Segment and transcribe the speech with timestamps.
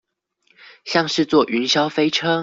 [0.83, 2.39] 像是坐雲霄飛車